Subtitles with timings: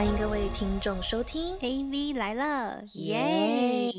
[0.00, 3.92] 欢迎各位听众收听 AV 来了，耶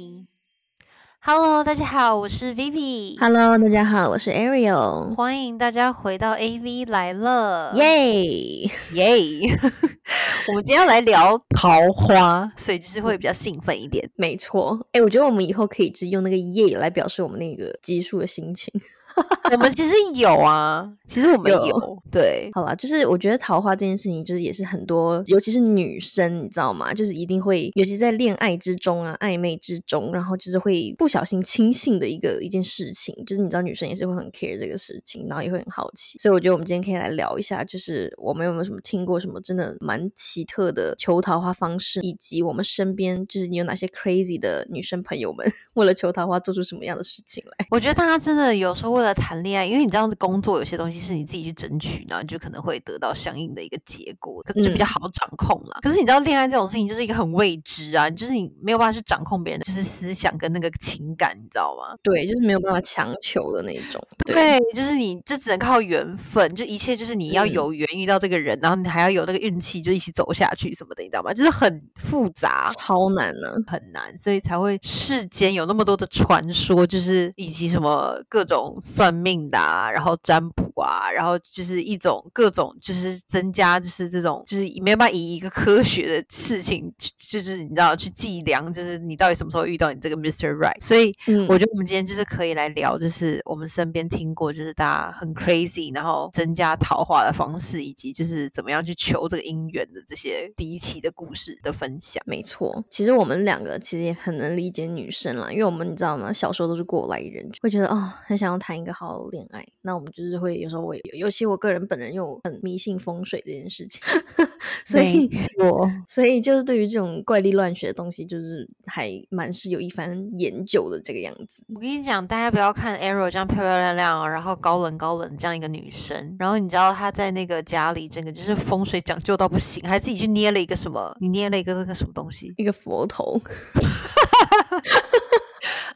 [1.20, 3.20] ！Hello，大家好，我是 Vivi。
[3.20, 8.64] Hello，大家好，我是 Ariel，欢迎大家回到 AV 来了，耶！
[8.94, 9.60] 耶！
[10.50, 14.10] 我们今天要来聊桃花，所以就是会比较兴奋一点。
[14.15, 18.73] 没错，哎，我觉得我们以后可以只用那个耶来表示我们那个激素的心情。
[19.52, 26.94] 我们其实有啊，其实我们有有，对，好啦，就是我觉得桃花这件事情，就是也是很多，尤其是女生，你知道吗？
[26.94, 47.68] 就是一定会，尤其在恋爱之中啊，暧昧之中，然后就是会不小心轻信的一个一件事情，就是你知道女生也是会很 care 这个事情，然后也会很好奇，所以我觉得我们今天可以来聊一下，就是我们有没有什么听过什么真的蛮奇特的求桃花方式，以及我们身边就是你有哪些 crazy 的女生朋友们 为了求桃花做出什么样的事情来。
[47.70, 55.80] 我觉得大家真的有时候为了谈恋爱，因为你知道工作有些东西是你自己去争取，然后你就可能会得到相应的一个结果，可是就比较嗯好掌控了。
[55.82, 61.96] 可是你知道恋爱这种事情就是一个很未知啊，就是你没有办法去掌控别人就是思想跟那个情感，你知道吗？
[62.04, 64.02] 对，就是没有办法强求的那一种。
[64.25, 71.33] 对，就是你这只能靠缘分，就一切就是你要嗯有缘遇到这个人，然后你还要有那个运气，就一起走下去什么的，你知道吗？
[71.33, 72.72] 就是很复杂。
[72.77, 79.58] 超难呢、很难，所以才会世间有那么多的传说，就是以及什么各种算命的，
[79.94, 90.53] 然后占卜啊，然后就是一种各种就是增加就是这种就是没有办法以一个科学的事情，就是你知道去计量，就是你到底什么时候遇到你这个 Mr.
[90.55, 102.21] Right，所以嗯我觉得我们今天就是可以来聊，就是我们身边听过，就是大家很 crazy，然后增加桃花的方式，以及就是怎么样去求这个姻缘的这些离奇的故事的分享。
[102.25, 106.31] 没错，其实我们两个其实也很能理解女生啦，因为我们你知道吗？
[106.31, 109.66] 小时候都是过来人，会觉得哦，很想要谈一个好好的恋爱。
[109.81, 114.02] 那我们就是会有时候我也尤其我个人本人又很迷信风水这件事情，
[114.86, 115.28] 所以
[115.59, 121.63] 我， 所以就是对于这种怪力乱学的东西，就是还蛮是有一番研究的这个样子。
[121.75, 131.16] 我跟你讲，大家不要看 Arrow 这样漂漂亮亮，然后高冷高冷这样一个女生，然后你知道她在那个家里整个就是风水讲究到不行，还自己去捏了一个什么？
[131.19, 132.53] 你捏了一个那个什么东西？
[132.57, 133.41] 一个佛头，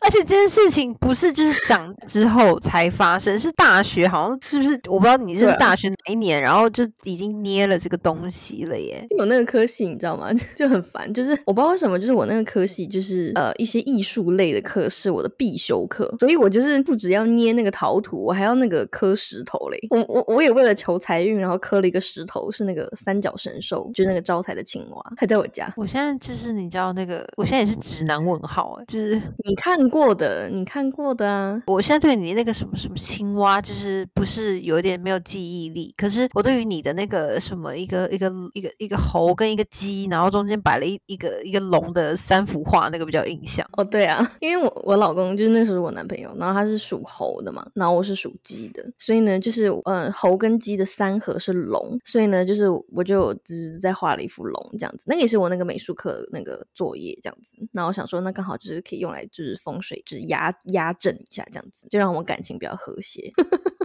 [0.06, 4.80] 而且这件事情不是就是长之后才发生，是大学好像是不是？
[4.88, 9.04] 我不知道你是大学哪一年，然后就已经捏了这个东西了耶。
[9.18, 10.30] 有那个科系，你知道吗？
[10.56, 11.12] 就很烦。
[11.12, 19.80] 就是我不知道为什么，就是我那个科系，就是呃一些艺术类的课是我的必修课，所以我就是不只要捏那个陶土，我还要那个磕石头嘞。
[19.90, 25.74] 我我我也为了求财运，然后磕了一个石头，是那个三角神兽，就是那个招财的青蛙，还在我家。
[25.76, 31.64] 我现在就是你知道那个，我现在也是直男问号哎，就是你看过的，你看过的啊。
[31.68, 43.66] 我现在对你那个什么什么青蛙，就是不是有点没有记忆力，可是我对于你的那个什么一个一个一个一个猴跟一个鸡，然后中间摆了一一个一个龙的三幅画，那个比较有印象。
[43.78, 63.32] 哦，对啊，因为我我老公就是那时候是我男朋友，然后他是属猴的嘛，然后我是属鸡的，所以呢，就是呃猴跟鸡的三合是龙，所以呢，就是我就只是在画了一幅龙这样子，那个也是我那个美术课那个作业这样子，然后我想说那刚好就是可以用来就是风水，质压压正一下这样子，就让我们感情比较和谐。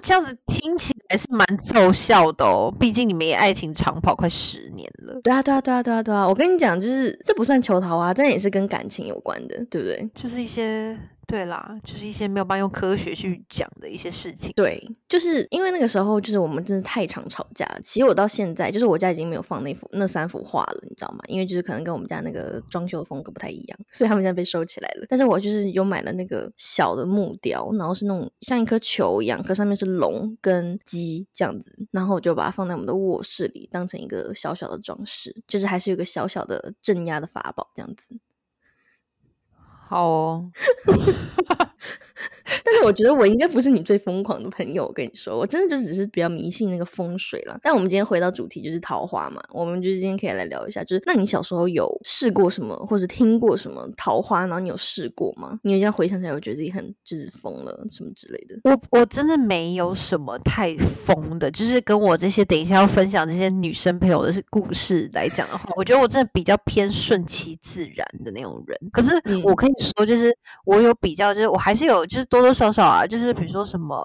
[0.03, 10.11] 这样子听起来是蛮奏效的哦，毕竟你们也爱情长跑快十年了，对啊，对啊，对啊，对啊，对啊，我跟你讲，就是这不算求桃花，但也是跟感情有关的，对不对？
[10.15, 14.53] 就是一些对啦，就是一些没有办法用科学去讲的一些事情。
[14.57, 17.81] 对，就是因为那个时候，就是我们真的太常吵架了。
[17.85, 21.19] 其实我到现在，就是我家已经没有放那幅那三幅画了，你知道吗？
[21.29, 25.07] 因为就是可能跟我们家那个装修的风格不太一样，所以他们现在被收起来了。
[25.09, 38.19] 但是我就是有买了那个小的木雕，然后是那种像一颗球一样，可上面是龙跟鸡这样子，然后我就把它放在我们的卧室里，当成一个小小的装饰，就是还是有个小小的镇压的法宝这样子。
[39.89, 40.51] 好哦，
[42.65, 47.59] 但是我觉得我应该不是你最疯狂的朋友，我跟你说，我真的就只是比较迷信那个风水了。
[47.63, 55.59] 但我们今天回到主题，就是桃花嘛，我们就是今天可以来聊一下，就是那你小时候有试过什么，或者听过什么桃花，然后你有试过吗？
[55.63, 58.59] 你有这样回想起来，我觉得自己很就是疯了什么之类的。
[58.65, 68.77] 我我真的没有什么太疯的，就是跟我这些等一下要分享这些女生朋友的故事来讲的话，我觉得我真的比较偏顺其自然的那种人。
[68.93, 74.05] 可是嗯我可以说，就是我有比较，就是我还是有，就是多多少少啊，就是比如说什么，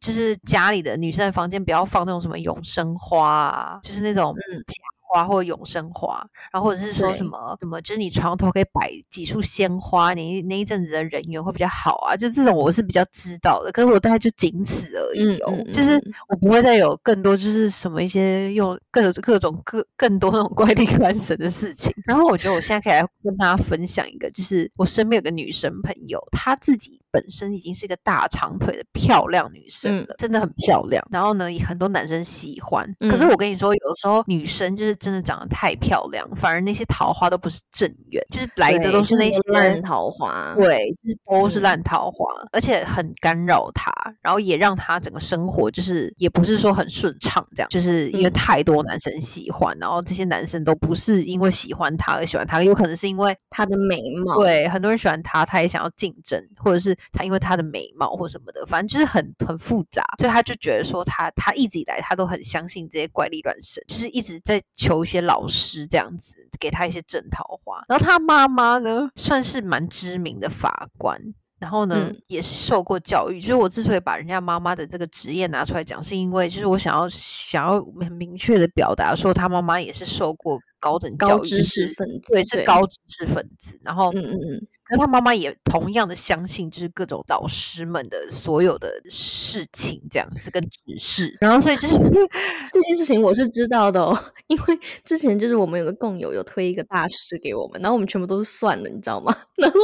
[0.00, 4.74] 就是家里的女生的房间不要放那种什么永生花啊，就是那种嗯假
[5.08, 6.22] 花或永生花，
[6.52, 12.16] 然后或者是说什么什么，就是你床头可以摆几束鲜花，你那一阵子的人缘会比较好啊。
[12.16, 15.56] 就这种我是比较知道的，可是我大概就仅此而已哦。
[15.72, 15.94] 就是
[16.28, 21.94] 我不会再有更多，就是什么一些用各各种各更多那种怪力乱神的事情。
[22.04, 27.00] 然后我觉得我现在可以来跟大家分享一个，就是我身边有个女生朋友，她自己。
[27.16, 31.02] 本身已经是一个大长腿的漂亮女生了，真的很漂亮。
[31.10, 32.86] 然后呢，也很多男生喜欢。
[33.08, 40.54] 可是我跟你说，有时候女生就是真的长得太漂亮，反而那些桃花都不是正缘，就是来的都是那些烂桃花。
[40.58, 43.90] 对，就是都是烂桃花，而且很干扰她，
[44.20, 47.42] 然后也让她整个生活就是也不是说很顺畅。
[47.54, 54.36] 这样，就是因为太多男生喜欢，然后这些男生都不是因为喜欢她而喜欢她，有可能是因为她的美貌。
[54.36, 56.94] 对，很多人喜欢她，她也想要竞争，或者是。
[57.12, 67.82] 他因为他的美貌或什么的，反正就是很很复杂，所以他就觉得说他他一直以来他都很相信这些怪力乱神，就是一直在求一些老师这样子给他一些正桃花。
[67.88, 71.20] 然后他妈妈呢，算是蛮知名的法官，
[71.58, 73.40] 然后呢也是受过教育。
[73.40, 83.78] 就是我之所以把人家妈妈的这个职业拿出来讲，是因为就是我想要想要很明确的表达说，他妈妈也是受过高等高知识分子，对，是高知识分子。
[83.82, 84.66] 然后嗯嗯嗯。
[84.90, 91.98] 那他妈妈也同样的相信，就是各种导师们的所有的事情这样子跟指示，然后所以就是
[92.72, 94.16] 这件事情我是知道的哦，
[94.48, 99.36] 因为之前就是我们有个共友有推一个大师给我们，然后我们全部都是算的，你知道吗？
[99.56, 99.78] 然后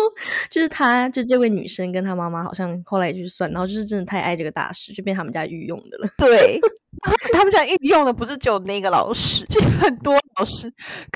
[0.51, 6.09] 就是他就这位女生跟她妈妈好像后来也去算，然后就是真的太爱这个大师，就变他们家御用的了。
[6.19, 6.61] 对。
[7.33, 10.71] 他们讲应用的不是只有那个老师，就很多老师。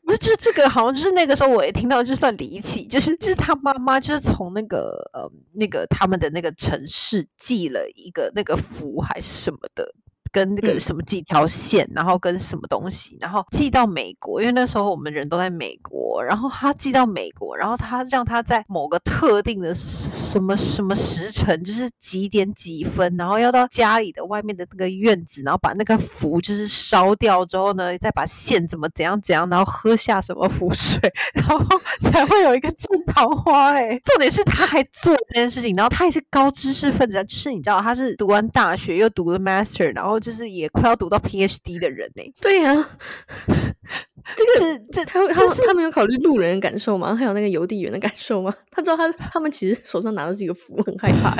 [0.04, 9.94] 可是就这个，好像就是那个时候我也听到，就算离奇，就是就是他妈妈就是从那个呃那个他们的那个城市寄了一个那个符还是什么的。
[10.36, 31.00] 跟那个什么几条线，然后跟什么东西，然后寄到美国，因为那时候我们人都在美国，然后他寄到美国，然后他让他在某个特定的什么什么时辰，就是几点几分，然后要到家里的外面的那个院子，然后把那个符就是烧掉之后呢，再把线怎么怎样怎样，然后喝下什么符水，
[31.32, 31.58] 然后
[32.02, 33.72] 才会有一个正桃花。
[33.72, 40.20] 哎，重点是他还做这件事情，然后他也是高知识分子，就是你知道他是读完大学又读了 master，然后。
[40.26, 42.34] 就是也快要读到 PhD 的人呢。
[42.40, 42.74] 对呀，
[43.46, 47.14] 这个是这他他他没有考虑路人的感受吗？
[47.14, 48.52] 还有那个邮递员的感受吗？
[48.72, 51.36] 他知道他他们其实手上拿的是一个符，很害怕。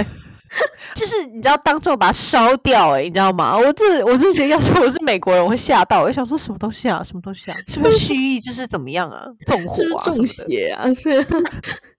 [0.95, 3.59] 就是你知道当众把它烧掉，哎，你知道吗？
[3.59, 6.03] 我这我是觉得，要是我是美国人，我会吓到。
[6.03, 7.03] 我想说什么东西啊？
[7.03, 7.57] 什么东西啊？
[7.67, 9.27] 这么蓄意就是怎么样啊？
[9.45, 10.05] 纵火啊？
[10.05, 10.85] 中邪啊？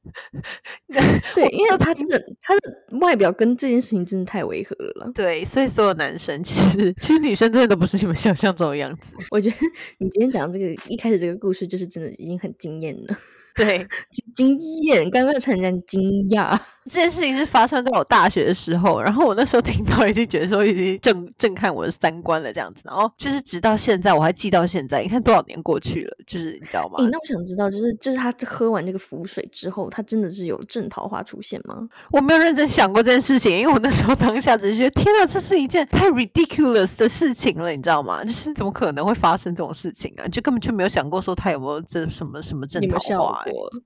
[1.36, 5.12] 对，因为他真的，他的外表跟这件事情真的太违和了。
[5.14, 9.14] 对，所以所有男生其实，其实女生真的都不是你们想象中的样子。
[9.32, 9.56] 我觉得
[10.00, 13.18] 你今天讲这个一开始这个故事，就是真的已经很惊艳了。
[13.58, 13.86] 对，
[14.34, 16.58] 惊艳， 刚刚才讲惊讶。
[16.88, 22.80] 这件事情是发生在我大学的时候，然后我那时候听到已经觉得说已经震震撼我的三观了，这样子。
[22.86, 25.02] 然后就是直到现在，我还记到现在。
[25.02, 26.96] 你看多少年过去了，就是你知道吗？
[27.12, 31.76] 那我想知道，就是就是他喝完这个符水之后，他真的是有正桃花出现吗？
[32.12, 38.24] 我没有认真想过这件事情，因为我那时候当下只是觉得，天哪，这是一件太 ridiculous 的事情了，你知道吗？
[38.24, 40.26] 就是怎么可能会发生这种事情啊？
[40.30, 43.44] 就根本就没有想过说他有没有这什么什么正桃花。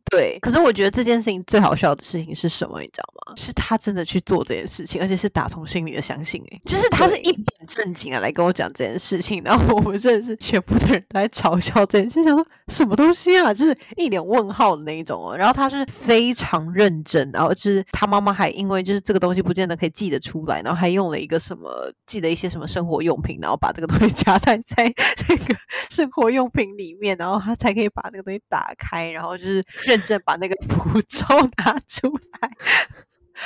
[0.10, 2.80] 对，可是我觉得这件事情最好笑的事情是什么？
[2.82, 3.34] 你知道吗？
[3.36, 6.44] 是他真的去做这件事情，而且是打从心里的相信。
[6.52, 15.36] 哎，就是他是一本正经的来跟我讲这件事情，然后我们真的是全部的人都在嘲笑这件事，想说什么东西啊，就是一脸问号的那一种哦。
[15.38, 24.94] 然后他是非常认真，然后就是他妈妈还因为就是这个东西不见得可以寄得出来，然后还用了一个什么寄了一些什么生活用品，然后把这个东西夹带在
[25.30, 25.56] 那个
[25.90, 29.51] 生活用品里面，然后他才可以把那个东西打开，然后就是
[29.86, 31.26] 认真把那个符 咒
[31.58, 32.08] 拿出
[32.40, 32.50] 来。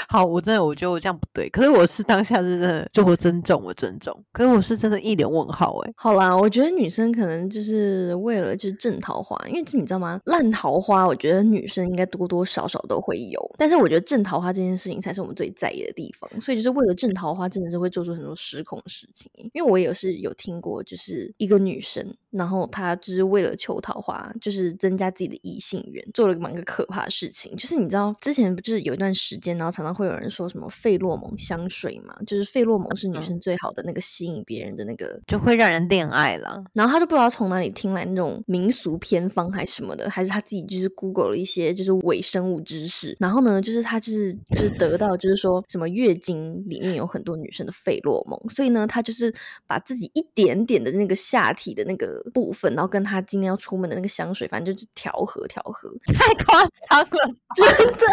[0.07, 5.93] 好，我真的我觉得我这样不对，可是我是当下是真的，就我尊重，我尊重，可是我是真的一脸问号哎。
[5.95, 10.19] 好啦，我觉得女生可能就是为了就是正桃花，因为这你知道吗？
[10.25, 19.31] 烂桃花，我觉得女生应该多多少少都会有，但是我觉得正桃花这件事情才是我们最在意的地方，所以就是为了正桃花，真的是会做出很多失控的事情。
[19.53, 27.55] 因为我也是有听过，就是一个女生，然后她就是为了求桃花，就是增加自己的异性缘，做了蛮个可怕的事情。
[27.55, 36.63] 就是你知道之前不就是有一段时间，然后常常会有人说什么费洛蒙香水嘛，就是费洛蒙是女生最好的那个吸引别人的那个，就会让人恋爱了。
[36.73, 43.15] 然后他就不知道从哪里听来那种民俗偏方还是什么的，还是他自己就是 Google 了一些就是伪生物知识。
[43.19, 49.33] 然后呢，就是他就是就是得到就是说什么月经里面有很多女生的费洛蒙，所以呢，他就是
[49.67, 58.05] 把自己一点点的那个下体的那个部分，然后跟他今天要出门的那个香水，反正就是调和调和，太夸张了， 真的。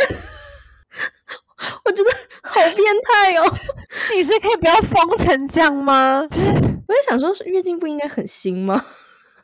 [1.84, 2.10] 我觉得
[2.42, 3.58] 好变态哦！
[4.14, 6.26] 你是可以不要疯成这样吗？
[6.30, 8.84] 就是我在想说，月经不应该很腥吗？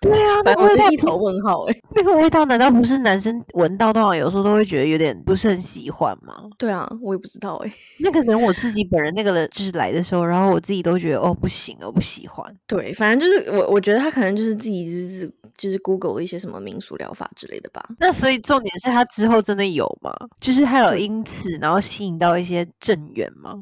[0.00, 6.35] 对啊， 那个味道一头问号哎、 那个味道难道不是男生闻到的话，有时候都会觉得有点不是很喜欢吗？
[6.57, 12.45] 对啊，我也不知道哎、 那个人我自己本人那个人就是来的时候，然后我自己都觉得哦不行，我不喜欢。
[12.67, 17.85] 对，反正就是我，我觉得他可能就是自己就是就是 Google 了一些什么民俗疗法之类的吧。
[17.99, 20.12] 那所以重点是他之后真的有吗？
[20.40, 23.55] 就是他有因此然后吸引到一些正缘吗？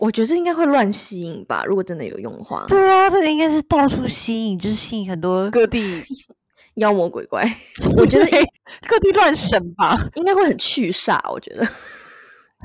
[0.00, 5.77] 我觉得这应该会乱吸引吧，如果真的有用的话，对啊，这个应该是到处吸引，就是吸引很多各地，
[6.76, 7.42] 妖魔鬼怪，
[7.98, 8.40] 我觉得对
[8.86, 9.98] 各地乱神吧。
[10.14, 11.18] 应该会很去煞。
[11.32, 11.66] 我觉得，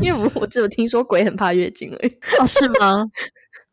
[0.04, 2.12] 因为我我只有听说鬼很怕月经而已。
[2.40, 3.04] 哦，是吗？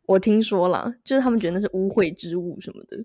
[0.07, 2.97] 我听说了，就是他们觉得那是污秽之物什么的。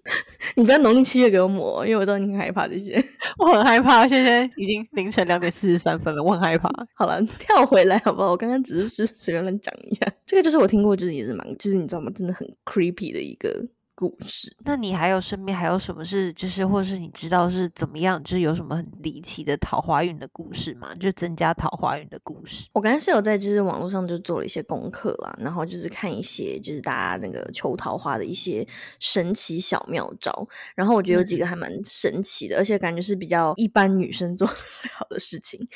[0.57, 3.01] 你不要农历七月给我抹，因为我知道你很害怕这些。
[3.39, 6.69] 我很害怕，现在已经凌晨两点四十三分了，我很害怕。
[6.95, 8.31] 好了，跳回来好不好？
[8.33, 12.11] 我刚刚只是随便乱讲一下，这个就是我听过，就是也是蛮，就是你知道吗？
[12.13, 13.65] 真的很 creepy 的一个
[13.97, 14.55] 故事。
[14.65, 20.95] 那你还有身边还有什么是就是或者是你知道是怎么样，就是有什么很离奇的桃花运的故事吗？
[21.01, 22.69] 就增加桃花运的故事。
[22.75, 28.67] 我刚才是有在就是网络上就做了一些功课啦，然后就是看一些就是大家那个求桃花的一些
[29.01, 35.67] 神奇小妙招，然后我觉得有几个还蛮神奇的，而且感觉是比较一般女生做 不了的事情，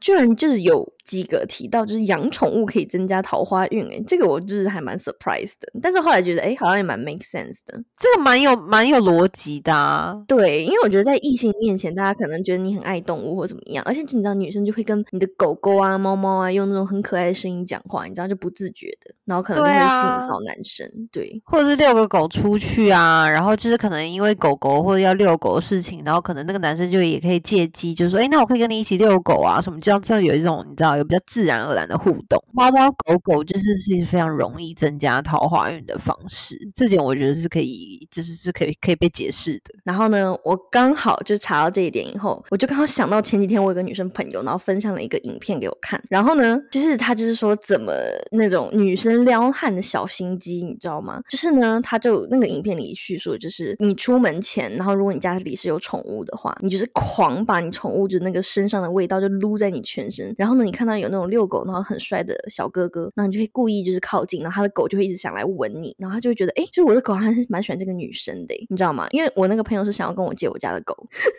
[0.00, 10.16] 居然就是有几个提到就是养宠物可以增加桃花运，诶，这个我就是还蛮 surprise 的，但是后来觉得诶，好像也蛮 make sense 的，这个蛮有蛮有逻辑的、啊。
[10.26, 20.90] 对，因为我觉得在异性面前，大家可能觉得你很爱动物或怎么样，而且你知道女生就会跟你的狗狗啊、猫猫啊用那种很可爱的声音讲话，你知道就不自觉的，然后可能就会吸啊引到男生。
[21.12, 32.42] 对，或者是遛个狗出去啊，然后就是可能因为狗狗或者要遛狗的事情，然后可能那个男生就也可以借机就说，哎，那我可以跟你一起遛狗啊，什么这样这样有一种你知道有比较自然而然的互动。
[32.52, 39.74] 猫猫狗狗就是是非常容易增加桃花运的方式，这点我觉得是可以，就是是可以可以被解释的。
[39.82, 46.00] 然后呢，我刚好就查到这一点以后，我就刚好想到前几天我有个女生朋友，然后分享了一个影片给我看。
[46.08, 47.92] 然后呢，就是她就是说怎么
[48.30, 51.20] 那种女生撩汉的小心机，你知道吗？
[51.28, 60.32] 就是呢，她就那个影片里叙述，就是你出门前，然后如果你家里是有宠物的话，你就是狂把你宠物的那个身上的味道就撸在你全身。
[60.38, 69.06] 然后呢，你看到有那种遛狗然后很帅的小哥哥，那你就会故意就是靠近，然后他的狗就会一直想来闻你，然后他就会觉得，哎，就是我的狗还是蛮喜欢这个女生的，你知道吗？
[69.10, 70.94] 因为我那个朋友是想要跟我借我家的狗，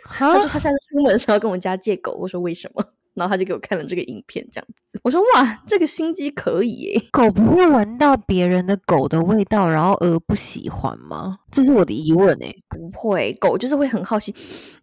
[0.05, 2.83] 他说他下次出门的时候要跟我家借狗，我说为什么？
[3.15, 7.01] 然后他就给我看了这个影片，这样子，我说哇，这个心机可以耶！
[7.11, 11.39] 狗不会闻到别人的狗的味道，然后而不喜欢吗？
[11.51, 14.33] 这是我的疑问诶、不会，狗就是会很好奇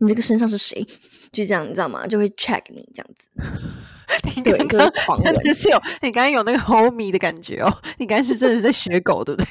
[0.00, 0.85] 你这个身上是谁，
[1.33, 2.06] 就这样，你知道吗？
[2.06, 3.30] 就会 check 你这样子，
[4.45, 5.54] 对，你刚就会刚狂 闻。
[5.54, 9.49] 是有，你刚刚有那个 homie 的感觉哦，你刚刚是真的是在学狗，对不对？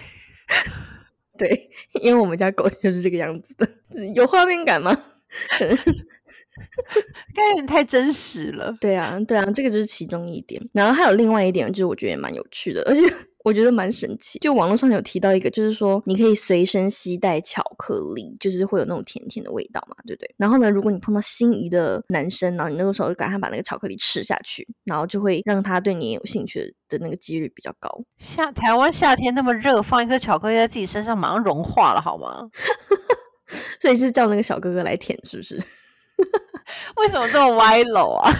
[1.37, 1.69] 对，
[2.01, 3.67] 因为我们家狗就是这个样子的，
[4.15, 4.93] 有画面感吗？
[5.57, 5.75] 可能
[7.35, 8.73] 刚刚有点太真实了。
[8.79, 10.61] 对啊，对啊，这个就是其中一点。
[10.71, 13.01] 然后还有另外一点，就是我觉得也蛮有趣的，而且
[13.45, 14.39] 我觉得蛮神奇。
[14.39, 20.35] 就网络上有提到一个，就是说你可以随身携带巧克力，就是会有那种甜甜的味道嘛，对不对？
[20.35, 27.89] 然后呢，如果你碰到心仪的男生，然后你那个时候就赶快把那个巧克力吃下去，然后就会让他对你有兴趣的那个几率比较高。
[28.17, 32.49] 夏台湾夏天那么热，放一颗巧克力在自己身上，马上融化了，好吗？
[33.79, 35.55] 所以是叫那个小哥哥来舔，是不是？
[36.97, 38.33] 为什么这么歪楼啊？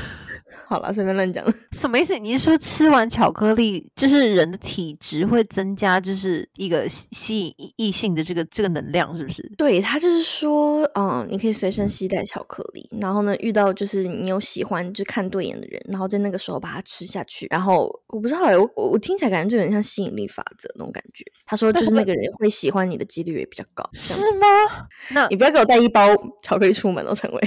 [0.68, 1.46] 好了，随便乱讲。
[1.72, 2.18] 什么意思？
[2.18, 9.50] 你是说吃完巧克力，就是人的体质会增加，就是一个吸吸引异异性的这个这个能量，是不是？
[9.58, 21.24] 对他就是说，嗯，你可以随身携带巧克力，然后呢，遇到就是你有喜欢就看对眼的人，然后在那个时候把它吃下去，然后我不知道哎，我我我听起来感觉就有点像吸引力法则那种感觉。
[21.46, 23.88] 他说，就是那个人会喜欢你的几率也比较高。
[23.94, 24.48] 是吗？
[25.12, 26.08] 那你不要给我带一包
[26.42, 27.42] 巧克力出门哦，陈伟。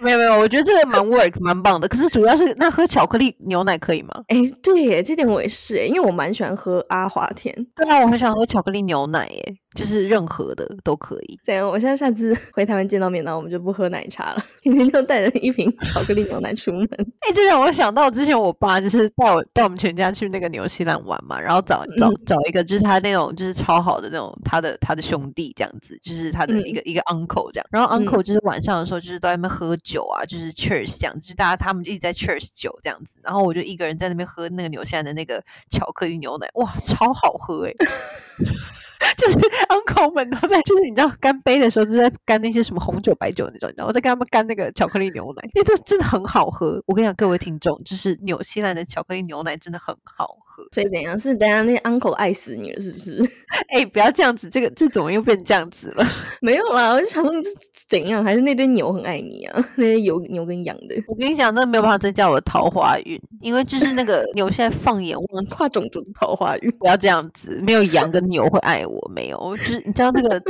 [0.00, 1.88] 没有没有，我觉得这个蛮 work 蛮棒的。
[1.88, 4.22] 可是主要是那喝巧克力牛奶可以吗？
[4.28, 7.54] 哎，对耶，这点我也是哎，因为我蛮喜欢喝阿华田。
[7.74, 11.38] 对啊，我很喜欢喝巧克力牛奶耶，就是任何的都可以。
[11.44, 11.68] 怎样？
[11.68, 16.88] 我现在下次 回台湾见到面，然后我们就不喝奶茶了， 今天就带着一瓶巧克力牛奶出门。
[17.20, 37.74] 哎、这让我想到之前我爸就是带我带我们全家去那个纽西兰玩嘛，然后找找嗯找一个就是他那种就是超好的那种他的他的兄弟这样子，就是他的一个、一个 uncle 这样，然后 uncle 就是晚上的时候就是都在那边喝酒啊，就是 cheers 这样，就是大家他们就一直在 cheers 酒这样子，然后我就一个人在那边喝那个纽西兰的那个巧克力牛奶，哇，超好喝诶、
[39.16, 46.82] 就是 uncle 们都在，就是你知道干杯的时候，就在干那些什么红酒、白酒那种，你知道，我在跟他们干那个巧克力牛奶，因为这真的很好喝。
[46.86, 50.47] 我跟你讲，各位听众，就是纽西兰的巧克力牛奶真的很好喝。
[50.72, 51.18] 所以怎样？
[51.18, 53.18] 是等下那 uncle 爱死你了，是不是？
[53.70, 56.04] 哎，不要这样子，这个这怎么又变这样子了？
[56.40, 57.50] 没有啦，我就想说你是
[57.88, 59.64] 怎样，还是那堆牛很爱你啊？
[59.76, 60.94] 那些牛牛跟羊的。
[61.08, 70.40] 我跟你讲，那没有办法增加我的桃花运，因为就是那个牛现在放眼望跨种族的桃花运，不要这样子，没有羊跟牛会爱我，没有，就是你知道那个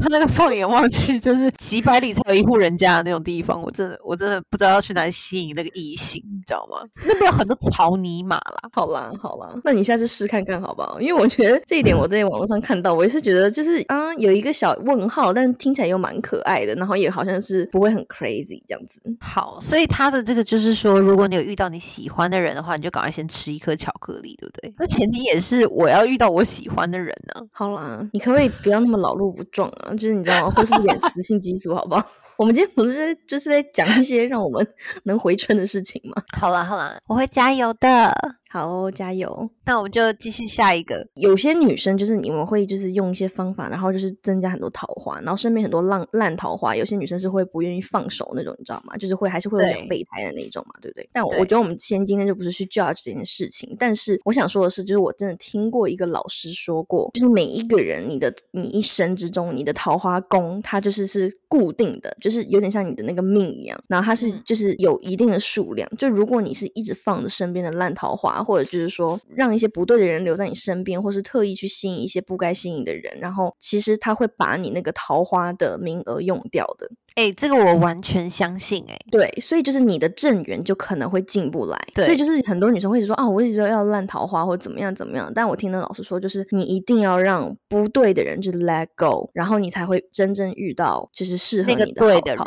[0.00, 6.78] 他那个放眼望去就是几百里才有一户人家的那种地方，我真的我真的不知道要去哪里吸引那个异性，你知道吗？
[7.04, 8.56] 那边有很多草泥马啦。
[8.72, 11.00] 好啦好啦，那你下次试看看好不好？
[11.00, 19.00] 因为我觉得这一点我在网络上看到，我也是觉得就是啊有一个小问号，但是听起来又蛮可爱的，然后也好像是不会很 crazy 这样子。
[19.20, 24.74] 好，所以他的这个就是说，如果你有遇到你喜欢的人的话，你就赶快先吃一颗巧克力，对不对？
[24.78, 27.46] 那前提也是我要遇到我喜欢的人呢。
[27.52, 29.92] 好啦，你可不可以不要那么老路不撞啊？
[29.94, 30.50] 就是你知道吗？
[30.54, 32.06] 恢复点雌性激素好不好？
[32.38, 34.66] 我们今天不是就是在讲一些让我们
[35.04, 36.22] 能回春的事情吗？
[36.36, 38.14] 好啦好啦，我会加油的。
[38.48, 39.50] 好，加油！
[39.66, 41.06] 那我们就继续下一个。
[41.16, 46.74] 有些女生就是你们会就是用一些方法，然后就是增加很多桃花，然后身边很多烂烂桃花。
[46.74, 48.96] 有些女生是会不愿意放手那种，你知道吗？
[48.96, 51.06] 就是会还是会有两备胎的那种嘛，对不对？
[51.12, 65.88] 但我觉得我们先今天就不是去 judge 这件事情，但是我想说的是，就是我真的听过一个老师说过，就是每一个人你的你一生之中，你的桃花宫它就是是固定的，就是有点像你的那个命一样，然后它是就是有一定的数量。
[65.96, 68.36] 就如果你是一直放着身边的烂桃花。
[68.46, 76.88] 或者就是说，让一些不对的人留在你身边，或是特意去吸引一些不该吸引的人，然后其实他会把你那个桃花的名额用掉的。
[77.16, 78.84] 哎，这个我完全相信。
[78.88, 81.76] 哎，对，所以就是你的正缘就可能会进不来。
[81.96, 92.44] 所以就是很多女生会说啊，我一直说要烂桃花或怎么样怎么样，但我听那老师说，就是你一定要让不对的人就 let go，然后你才会真正遇到就是适合你的对的人。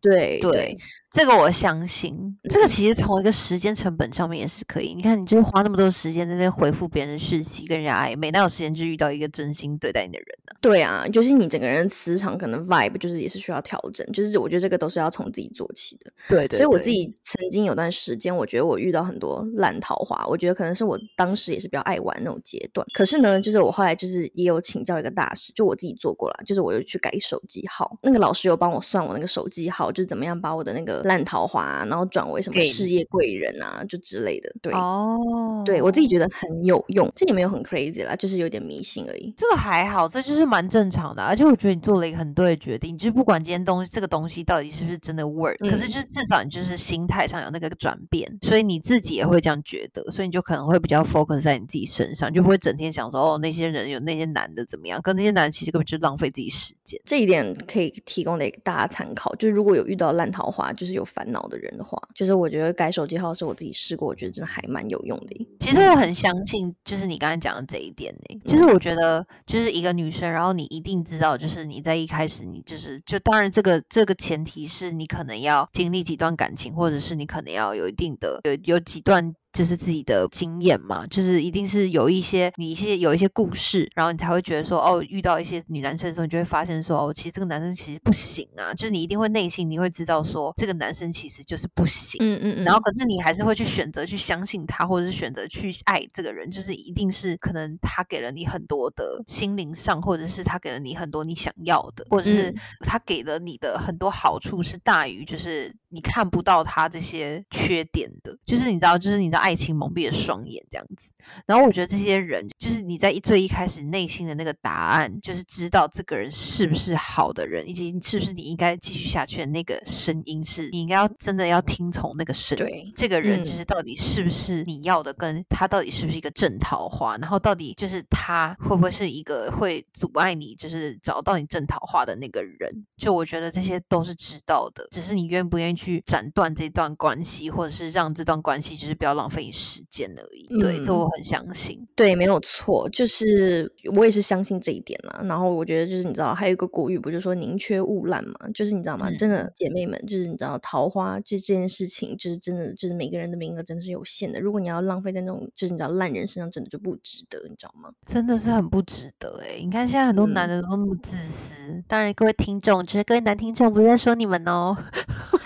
[0.00, 0.76] 对对。
[1.10, 4.94] 这个我相信，这个其实从一个时间成本上面也是可以。
[4.94, 10.52] 你看，你就是花那么多时间在那边回复别人的讯息，跟人家暧昧，哪有时间去遇到一个真心对待你的人呢？
[10.60, 16.12] 对啊，就是你整个人磁场可能 vibe 就是也是需要调整，就是我觉得这个都是要从自己做起的。
[16.28, 16.58] 对对。
[16.58, 22.86] 所以我自己曾经有段时间，我觉得我遇到很多烂桃花，我觉得可能是我当时也是比较爱玩那种阶段。
[22.92, 31.84] 可是呢，就是我后来就是也有请教一个大师，就我自己做过了，就是我又去改手机号，那个老师有帮我算我那个手机号，就是怎么样把我的那个烂桃花。
[31.88, 34.50] 然后转为什么事业贵人啊，就之类的。
[34.60, 39.32] 对哦，对我自己觉得很有用，这也没有很 crazy 啦，就是有点迷信而已。
[39.36, 41.22] 这个还好，这就是蛮正常的。
[41.22, 57.00] 而且我觉得你做了一个很对的决定，就是不管今天东西这个东西到底是不是真的 work，可是就是至少你就是心态上有那个转变，所以你自己也会这样觉得，所以你就可能会比较 focus 在你自己身上，就不会整天想说哦那些人有那些男的怎么样，跟那些男的其实根本就浪费自己时间。
[57.04, 61.68] 这一点可以提供给大家参考，就是如果有遇到烂桃花，就是有烦恼的人。
[61.78, 65.46] 的话，就是我觉得改手机号是我自己试过，我觉得真的还蛮有用的。
[65.60, 68.40] 其实我很相信，就是你刚才讲的这一点呢。
[68.46, 79.34] 就是我觉得，就是一个女生，然后你一定知道，就是你在一开始，你就是就当然这个这个前提是你可能要经历几段感情，或者是你可能要有一定的有有几段。
[79.58, 109.38] 就是自己的经验嘛，就是一定是有一些你一些有一些故事，然后你才会觉得说，哦，遇到一些女男生的时候，你就会发现说，哦，其实这个男生其实不行啊，就是你一定会内心你会知道说，这个男生其实就是不行，嗯嗯嗯，然后可是你还是会去选择去相信他，或者是选择去爱这个人，就是一定是可能他给了你很多的心灵上，或者是他给了你很多你想要的，或者是他给了你的很多好处是大于就是你看不到他这些缺点的，就是你知道，就是你知道。
[109.38, 111.10] 爱情蒙蔽了双眼，这样子。
[111.46, 122.92] 然后我觉得这些人，就是你在一最一开始内心的那个答案，就是知道这个人是不是好的人，以及是不是你应该继续下去的那个声音，是你应该要真的要听从那个声音。
[122.96, 132.84] 这个人就是到底是不是你要的，跟他到底是不是一个正桃花，然后到底就是他会不会是一个会阻碍你，就是找到你正桃花的那个人。
[132.96, 140.48] 就我觉得这些都是知道的，只是你愿不愿意去斩断这段关系，或者是让这段关系就是不要浪费时间而已。
[140.60, 141.28] 对，这我很。
[141.28, 145.20] 相信对，没有错，就是我也是相信这一点啦。
[145.24, 148.48] 然后我觉得，就是你知道，还有一个古语，不就说宁缺毋滥嘛？
[148.54, 149.10] 就是你知道吗？
[149.18, 154.40] 真的，姐妹们，就是你知道，桃花这这件事情，就是真的，就是每个人的名额真的是有限的。
[154.40, 157.90] 如果你要浪费在那种，就是你知道烂人身上，真的就不值得，你知道吗？
[158.06, 159.58] 真的是很不值得哎！
[159.60, 161.84] 你看现在很多男的都那么自私。
[161.86, 164.74] 当然，各位听众，就是各位男听众，不是在说你们哦。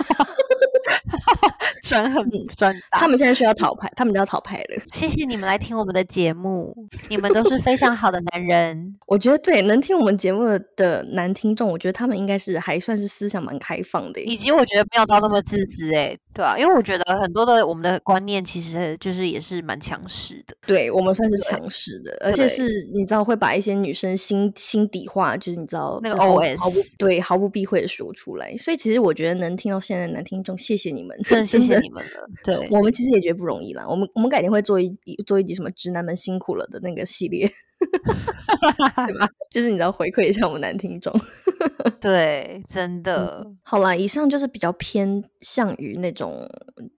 [1.92, 2.98] 转很转大。
[2.98, 4.82] 他们现在需要讨牌，他们就要讨牌了。
[4.92, 6.74] 谢谢你们来听我们的节目，
[7.08, 8.96] 你们都是非常好的男人。
[9.06, 20.56] 我觉得对，能听我们节目的男听众，我觉得他们应该是还算是思想蛮开放的，以及我觉得没有到那么自私哎，对啊，因为我觉得很多的我们的观念其实就是也是蛮强势的。
[20.66, 28.56] 对我们算是强势的，而且是你知道会把一些女生心心底话，就是你知道那个 OS 毫不对毫不避讳的说出来。
[28.56, 32.28] 所以其实我觉得能听到现在的男听众，谢谢你们，真的谢谢你们了。
[32.44, 33.86] 对我们其实也觉得不容易啦。
[33.88, 34.90] 我们我们改天会做一
[35.26, 37.50] 做一集什么直男们辛苦了的那个系列，
[39.06, 39.28] 对吧？
[39.50, 41.12] 就是你知道回馈一下我们男听众。
[42.00, 43.46] 对，真的。
[43.62, 46.48] 好啦，以上就是比较偏向于那种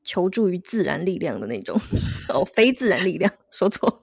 [0.03, 1.79] 求助于自然力量的那种
[2.33, 4.03] 哦，非自然力量，说错。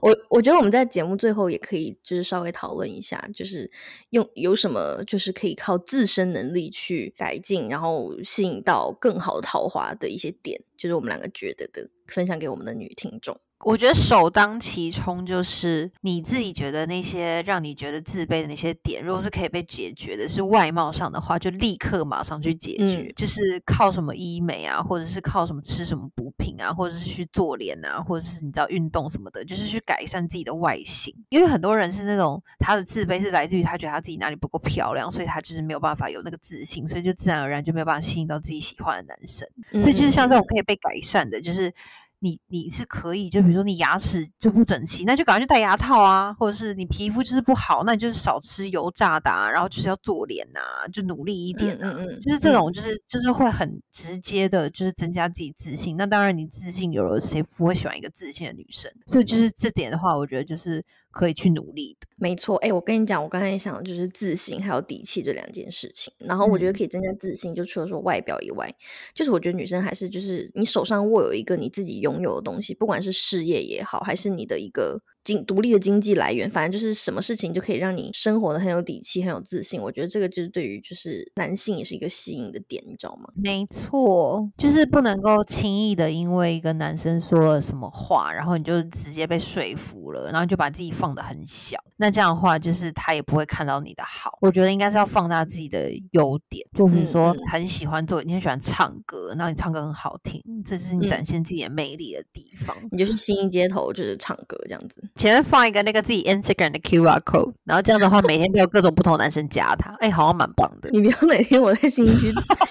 [0.00, 3.70] 我我觉得我们在节目最后也可以就是稍微讨论一下，就是
[4.10, 13.38] 用有什么就是可以靠自身能力去改进，然后吸引到更好的桃花的一些点，就是我们两个觉得的，分享给我们的女听众。
[13.64, 31.12] 我觉得首当其冲就是你自己觉得那些让你觉得自卑的那些点，如果是可以被解决的，是外貌上的话，就立刻马上去解决，就是靠什么医美啊，或者是靠什么吃什么补品啊，或者是去做脸啊，或者是你知道运动什么的，就是去改善自己的外形。
[31.28, 39.48] 因为很多人是那种他的自卑是来自于他觉得他自己哪里不够漂亮，所以他就是没有办法有那个自信，所以就自然而然就没有办法吸引到自己喜欢的男生。
[39.80, 41.72] 所以就是像这种可以被改善的，就是。
[42.20, 55.96] 你你是可以，就比如说你牙齿就不整齐，那就赶快去戴牙套啊，或者是你皮肤就是不好，那你就是少吃油炸的，啊然后就是要做脸啊，就努力一点啊，就是这种就是就是会很直接的，就是增加自己自信。
[55.96, 58.90] 那当然你自信有了，谁不会喜欢一个自信的女生？
[59.06, 60.84] 所以就是这点的话，我觉得就是。
[61.10, 62.56] 可以去努力的，没错。
[62.56, 66.12] 哎，我跟你讲，我刚才想的就是自信还有底气这两件事情。
[66.18, 68.72] 然后我觉得可以增加自信，就除了说外表以外，
[69.14, 75.00] 就是我觉得女生还是就是你手上握有一个你自己拥有的东西，不管是事业也好，还是你的一个。
[75.28, 79.78] 经独立的经济来源，反正就是什么事情就可以让你生活的很有底气、很有自信。
[79.80, 83.28] 我觉得这个就是对于就是男性也是一个吸引的点，你知道吗？
[83.34, 91.78] 没错，就是不能够轻易的因为一个男生说了什么话，然后你就直接被说服了，然后就把自己放的很小。
[91.96, 94.38] 那这样的话，就是他也不会看到你的好。
[94.40, 102.74] 我觉得应该是要放大自己的优点，就比如说很喜欢做，你很喜欢唱歌，然后你唱歌很好听，这是你展现自己的魅力的地方。
[102.90, 105.02] 你就是新一街头，就是唱歌这样子。
[105.18, 110.88] 前面放一个那个自己 Instagram 的 QR code，然后这样的话，每天都有各种不同男生加他， 哎，好像蛮棒的。
[110.90, 112.28] 你不要哪天我在新一区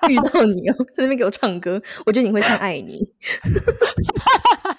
[0.07, 3.05] 遇到你哦，在那边给我唱歌，我觉得你会唱《爱你》。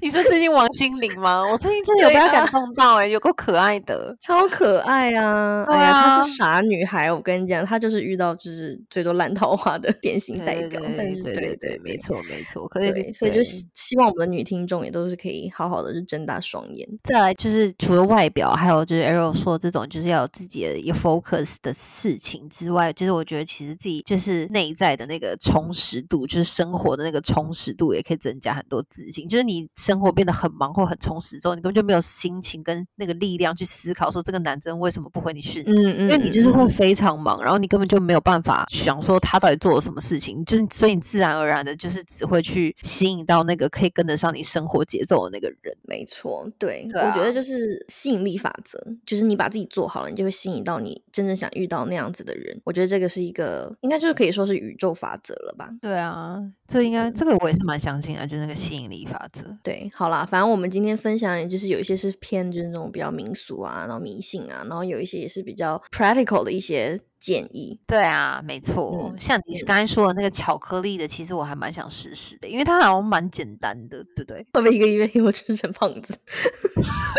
[0.00, 1.42] 你说最近王心凌吗？
[1.50, 5.64] 我最近真的有被她感动到，哎，有够可爱的，超可爱啊！
[5.68, 10.80] 哎呀，她是傻女孩，我跟你讲，她就是遇到就是最多烂桃花的典型代表。
[10.80, 16.88] 对对对对，没错没错，可以，所以就希望我们的女听众也都是可以好好的就睁大双眼。
[17.04, 29.28] 再来就是除了外表，还有就是 Arrow 说这种就是要有自己的一个 focus 的事情之外，就是我觉得其实自己就是内在的那个充实度，就是生活的那个充实度，也可以增加很多自信。
[29.28, 45.76] 就是你生活变得很忙或很充实之后，你根本就没有心情跟那个力量去思考说这个男生为什么不回你讯息，因为你就是会非常忙，然后你根本就没有办法想说他到底做了什么事情，就是所以你自然而然的就是只会去吸引到那个可以跟得上你生活节奏的那个人。
[45.82, 46.88] 没错，对。
[46.92, 52.60] 我觉得就是吸引力法则，就是你把自己做好了，你就会吸引到你真正想遇到那样子的人。
[52.64, 55.70] 我觉得这个是一个，应该就是可以说是宇宙法则了吧？
[55.80, 59.42] 对啊，这应该这个我也是蛮相信的，就是那个吸引力法则。
[59.68, 66.98] 对，好啦，反正我们今天分享，也就是有一些是偏就是那种比较民俗啊，然后迷信啊，然后有一些也是比较 practical 的一些。
[67.18, 69.12] 建议对啊，没错。
[69.18, 74.46] 像你刚才说的那个巧克力的，其实我还蛮想试试的，因为它好像蛮简单的，对不对？
[74.52, 76.16] 会不会一个月以后吃成胖子？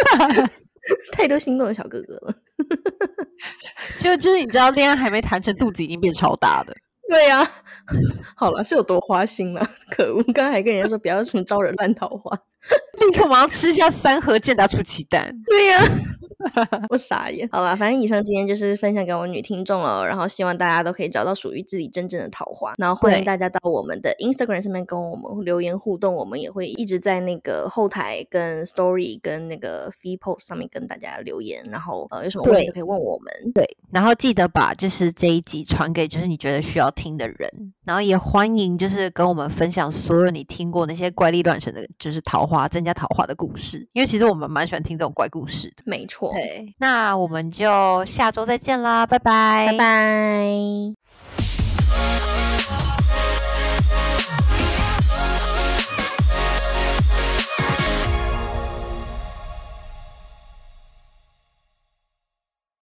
[1.12, 2.33] 太多心动的小哥哥了。
[3.99, 6.73] 就就是你知道，恋爱还没谈成，肚子已经变超大的。
[7.10, 7.45] 对呀，
[8.36, 9.67] 好了，是有多花心了？
[9.89, 10.22] 可恶！
[10.32, 12.38] 刚刚还跟人家说不要什么招惹烂桃花。
[13.00, 15.34] 立刻马上吃下三盒健达出奇蛋。
[15.50, 15.82] 对呀，
[16.89, 17.48] 我傻眼。
[17.52, 22.74] 好了，反正以上今天就是分享给我们女听众了，然后希望大家都可以找到属于自己真正的桃花。
[22.78, 31.63] 然后欢迎大家到我们的 Instagram 上面跟我们留言互动，我们也会一直在那个后台跟 Story 跟那个 Feed Post 上面跟大家留言。
[31.72, 33.52] 然后呃，有什么问题都可以问我们。
[33.54, 37.74] 对，然后记得把就是这一集传给就是你觉得需要听的人。
[37.89, 43.80] 然后也欢迎就是跟我们分享所有你听过那些怪力乱神的就是桃花增加桃花的故事。
[43.93, 45.82] 因为其实我们蛮喜欢听这种怪故事的。
[45.86, 46.32] 没错。
[46.34, 49.69] 对那我们就下周再见啦拜拜。
[49.71, 50.93] 拜拜。